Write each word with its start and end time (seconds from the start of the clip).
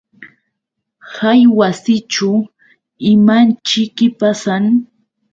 Hay 1.15 1.41
wasićhu 1.59 2.31
¿imaćhiki 3.13 4.07
pasan? 4.19 4.63